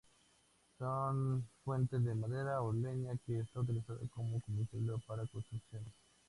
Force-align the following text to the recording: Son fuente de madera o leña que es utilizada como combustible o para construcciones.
Son 0.79 1.47
fuente 1.63 1.99
de 1.99 2.15
madera 2.15 2.59
o 2.63 2.73
leña 2.73 3.15
que 3.23 3.37
es 3.37 3.55
utilizada 3.55 3.99
como 4.09 4.41
combustible 4.41 4.93
o 4.93 4.97
para 4.97 5.27
construcciones. 5.27 5.93